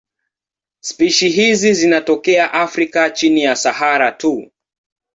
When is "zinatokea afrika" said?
1.73-3.09